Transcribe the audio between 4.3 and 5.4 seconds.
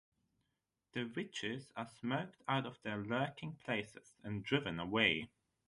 driven away.